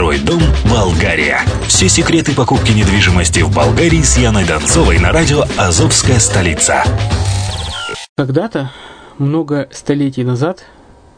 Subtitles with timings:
[0.00, 0.40] Второй дом
[0.70, 1.40] Болгария.
[1.68, 6.82] Все секреты покупки недвижимости в Болгарии с Яной Донцовой на радио «Азовская столица».
[8.16, 8.72] Когда-то,
[9.18, 10.64] много столетий назад,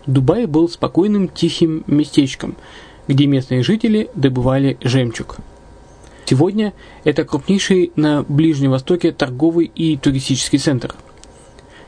[0.06, 2.56] Дубай был спокойным тихим местечком,
[3.06, 5.36] где местные жители добывали жемчуг.
[6.24, 6.72] Сегодня
[7.04, 10.92] это крупнейший на Ближнем Востоке торговый и туристический центр.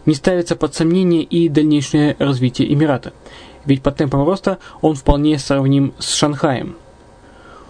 [0.06, 3.12] Не ставится под сомнение и дальнейшее развитие Эмирата–
[3.66, 6.76] ведь по темпам роста он вполне сравним с Шанхаем.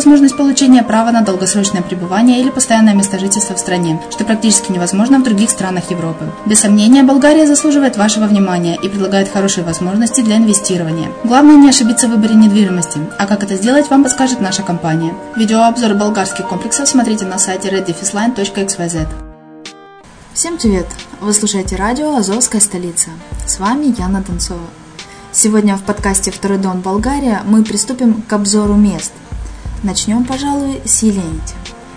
[0.00, 5.18] возможность получения права на долгосрочное пребывание или постоянное место жительства в стране, что практически невозможно
[5.18, 6.24] в других странах Европы.
[6.46, 11.08] Без сомнения, Болгария заслуживает вашего внимания и предлагает хорошие возможности для инвестирования.
[11.22, 15.12] Главное не ошибиться в выборе недвижимости, а как это сделать, вам подскажет наша компания.
[15.36, 19.06] Видеообзор болгарских комплексов смотрите на сайте reddefisline.xyz.
[20.32, 20.86] Всем привет!
[21.20, 23.10] Вы слушаете радио «Азовская столица».
[23.46, 24.60] С вами Яна Донцова.
[25.30, 29.12] Сегодня в подкасте «Второй дом Болгария» мы приступим к обзору мест.
[29.82, 31.54] Начнем, пожалуй, с Еленити.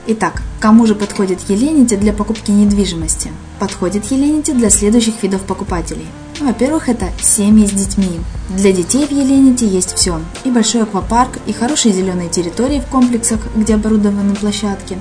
[0.08, 3.32] Итак, кому же подходит Еленити для покупки недвижимости?
[3.60, 6.08] Подходит Еленити для следующих видов покупателей–
[6.40, 8.20] во-первых, это семьи с детьми.
[8.50, 10.20] Для детей в Елените есть все.
[10.44, 14.98] И большой аквапарк, и хорошие зеленые территории в комплексах, где оборудованы площадки,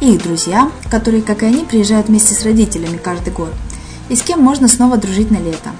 [0.00, 3.52] и их друзья, которые, как и они, приезжают вместе с родителями каждый год,
[4.08, 5.70] и с кем можно снова дружить на лето.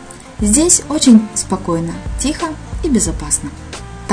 [0.41, 2.47] Здесь очень спокойно, тихо
[2.83, 3.51] и безопасно.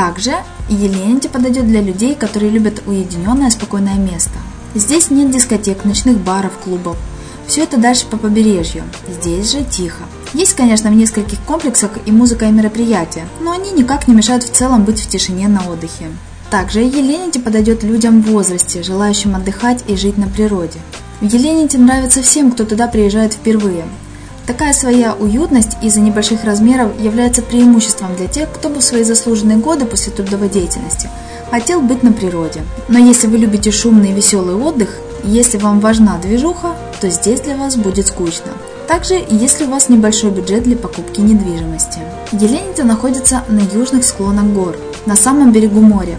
[0.02, 0.34] Также
[0.68, 4.34] Елените подойдет для людей, которые любят уединенное спокойное место.
[4.74, 6.98] Здесь нет дискотек, ночных баров, клубов.
[7.46, 8.82] Все это дальше по побережью.
[9.08, 10.02] Здесь же тихо.
[10.34, 14.52] Есть, конечно, в нескольких комплексах и музыка, и мероприятия, но они никак не мешают в
[14.52, 16.08] целом быть в тишине на отдыхе.
[16.50, 20.80] Также Елените подойдет людям в возрасте, желающим отдыхать и жить на природе.
[21.20, 23.86] В Елените нравится всем, кто туда приезжает впервые.
[24.48, 29.58] Такая своя уютность из-за небольших размеров является преимуществом для тех, кто бы в свои заслуженные
[29.58, 31.10] годы после трудовой деятельности
[31.52, 32.64] хотел быть на природе.
[32.88, 34.90] Но если вы любите шумный и веселый отдых,
[35.24, 38.54] если вам важна движуха, то здесь для вас будет скучно.
[38.88, 42.00] Также, если у вас небольшой бюджет для покупки недвижимости.
[42.32, 46.18] Елените находится на южных склонах гор, на самом берегу моря.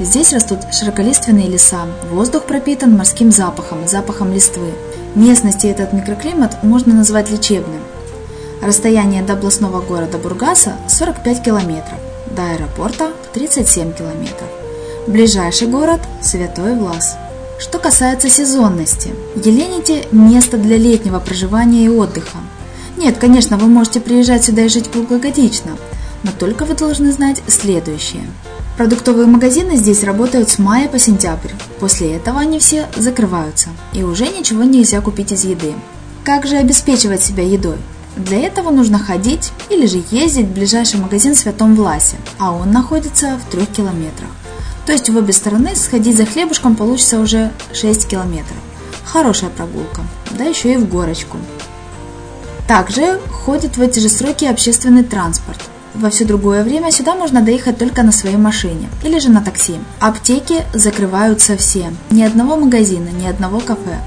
[0.00, 4.72] Здесь растут широколиственные леса, воздух пропитан морским запахом, запахом листвы.
[5.14, 7.80] Местности этот микроклимат можно назвать лечебным.
[8.60, 11.98] Расстояние до областного города Бургаса 45 километров,
[12.34, 14.48] до аэропорта 37 километров.
[15.06, 17.16] Ближайший город– Святой Влас.
[17.60, 22.38] Что касается сезонности, Елените– место для летнего проживания и отдыха.
[22.96, 25.76] Нет, конечно, вы можете приезжать сюда и жить круглогодично,
[26.24, 28.24] но только вы должны знать следующее.
[28.76, 31.52] Продуктовые магазины здесь работают с мая по сентябрь.
[31.78, 35.74] После этого они все закрываются, и уже ничего нельзя купить из еды.
[36.24, 37.76] Как же обеспечивать себя едой?
[38.16, 42.72] Для этого нужно ходить или же ездить в ближайший магазин в Святом Власе, а он
[42.72, 44.30] находится в трех километрах.
[44.86, 48.58] То есть в обе стороны сходить за хлебушком получится уже 6 километров.
[49.04, 50.02] Хорошая прогулка,
[50.36, 51.38] да еще и в горочку.
[52.66, 55.60] Также ходит в эти же сроки общественный транспорт.
[55.94, 59.74] Во все другое время сюда можно доехать только на своей машине или же на такси.
[60.00, 61.92] Аптеки закрываются все.
[62.10, 63.98] Ни одного магазина, ни одного кафе.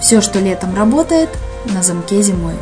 [0.00, 1.28] Все, что летом работает,
[1.66, 2.54] на замке зимой.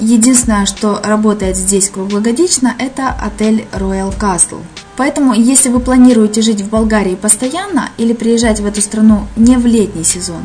[0.00, 4.62] Единственное, что работает здесь круглогодично, это отель Royal Castle.
[4.96, 9.64] Поэтому, если вы планируете жить в Болгарии постоянно или приезжать в эту страну не в
[9.66, 10.42] летний сезон,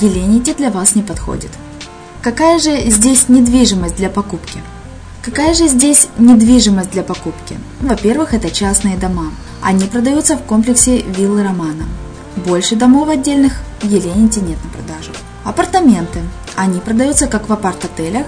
[0.00, 1.50] Елените для вас не подходит.
[2.22, 4.58] Какая же здесь недвижимость для покупки?
[5.22, 7.56] Какая же здесь недвижимость для покупки?
[7.80, 9.32] Во-первых, это частные дома.
[9.62, 11.84] Они продаются в комплексе виллы Романа.
[12.44, 15.12] Больше домов отдельных в Елените нет на продажу.
[15.44, 16.18] Апартаменты.
[16.56, 18.26] Они продаются как в апарт-отелях,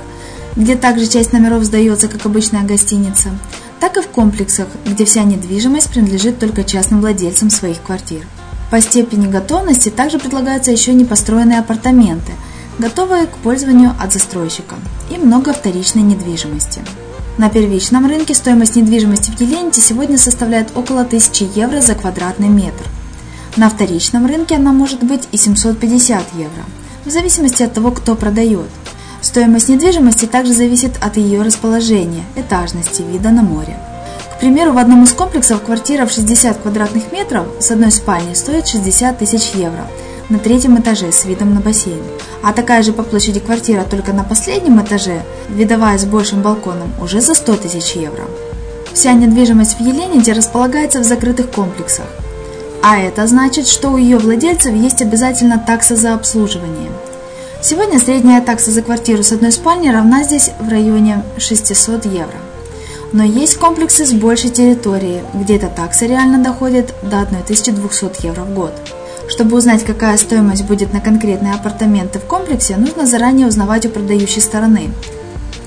[0.55, 3.31] где также часть номеров сдается как обычная гостиница,
[3.81, 8.25] так и в комплексах, где вся недвижимость принадлежит только частным владельцам своих квартир.
[8.70, 12.32] По степени готовности также предлагаются еще непостроенные апартаменты,
[12.79, 14.76] готовые к пользованию от застройщика,
[15.11, 16.82] и много вторичной недвижимости.
[17.38, 22.85] На первичном рынке стоимость недвижимости в Еленте сегодня составляет около 1000 евро за квадратный метр.
[23.56, 26.65] На вторичном рынке она может быть и 750 евро,
[27.05, 28.69] в зависимости от того, кто продает–
[29.25, 33.79] Стоимость недвижимости также зависит от ее расположения, этажности, вида на море.
[34.37, 38.69] К примеру, в одном из комплексов квартира в 60 квадратных метров с одной спальней стоит
[38.69, 39.87] 60 тысяч евро
[40.29, 42.03] на третьем этаже с видом на бассейн.
[42.43, 47.21] А такая же по площади квартира только на последнем этаже, видовая с большим балконом, уже
[47.21, 48.25] за 100 тысяч евро.
[48.93, 52.06] Вся недвижимость в Елените располагается в закрытых комплексах.
[52.82, 56.91] А это значит, что у ее владельцев есть обязательно такса за обслуживание–
[57.67, 62.37] Сегодня средняя такса за квартиру с одной спальней равна здесь в районе 600 евро.
[63.12, 68.53] Но есть комплексы с большей территорией, где эта такса реально доходит до 1200 евро в
[68.53, 68.75] год.
[69.35, 74.41] Чтобы узнать, какая стоимость будет на конкретные апартаменты в комплексе, нужно заранее узнавать у продающей
[74.41, 74.91] стороны.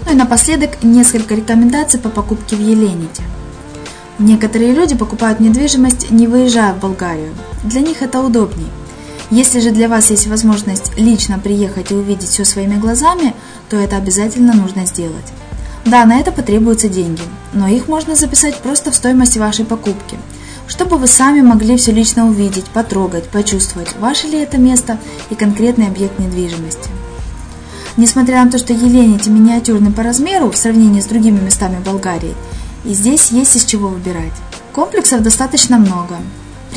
[0.06, 3.24] Ну и напоследок несколько рекомендаций по покупке в Елените.
[4.20, 7.34] Некоторые люди покупают недвижимость, не выезжая в Болгарию.
[7.66, 8.70] Для них это удобнее–
[9.30, 13.36] если же для вас есть возможность лично приехать и увидеть все своими глазами,
[13.70, 15.26] то это обязательно нужно сделать.
[15.86, 17.22] Да, на это потребуются деньги,
[17.52, 20.18] но их можно записать просто в стоимость вашей покупки,
[20.68, 24.98] чтобы вы сами могли все лично увидеть, потрогать, почувствовать, ваше ли это место
[25.30, 26.90] и конкретный объект недвижимости.
[27.96, 32.36] Несмотря на то, что Елените миниатюрный по размеру в сравнении с другими местами Болгарии,
[32.86, 34.34] и здесь есть из чего выбирать.
[34.72, 36.18] Комплексов достаточно много,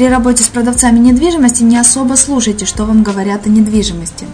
[0.01, 4.27] при работе с продавцами недвижимости не особо слушайте, что вам говорят о недвижимости.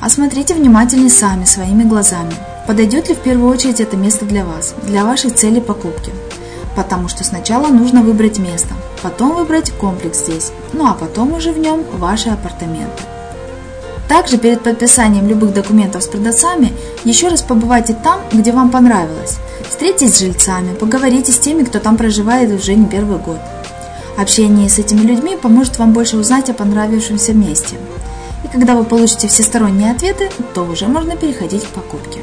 [0.00, 2.34] Осмотрите внимательнее сами, своими глазами.
[2.66, 6.10] Подойдет ли в первую очередь это место для вас, для вашей цели покупки.
[6.74, 11.58] Потому что сначала нужно выбрать место, потом выбрать комплекс здесь, ну а потом уже в
[11.58, 13.02] нем ваши апартаменты.
[14.08, 16.72] Также перед подписанием любых документов с продавцами
[17.04, 19.38] еще раз побывайте там, где вам понравилось.
[19.68, 23.38] Встретитесь с жильцами, поговорите с теми, кто там проживает уже не первый год.
[24.18, 27.76] Общение с этими людьми поможет вам больше узнать о понравившемся месте.
[28.44, 32.20] И когда вы получите всесторонние ответы, то уже можно переходить к покупке.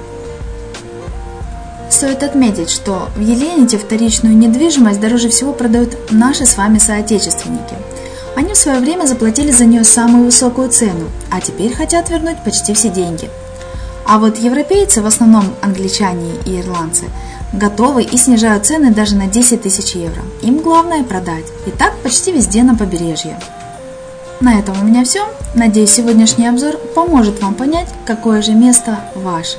[1.99, 7.75] Стоит отметить, что в Елените вторичную недвижимость дороже всего продают наши с вами соотечественники.
[8.37, 12.73] Они в свое время заплатили за нее самую высокую цену, а теперь хотят вернуть почти
[12.73, 13.29] все деньги.
[14.05, 17.03] А вот европейцы, в основном англичане и ирландцы,
[17.51, 20.21] готовы и снижают цены даже на 10 тысяч евро.
[20.41, 21.47] Им главное продать.
[21.67, 23.37] И так почти везде на побережье.
[24.39, 25.27] На этом у меня все.
[25.53, 29.57] Надеюсь, сегодняшний обзор поможет вам понять, какое же место ваше.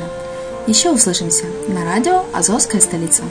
[0.71, 3.25] Еще услышимся на радио «Азовская столица».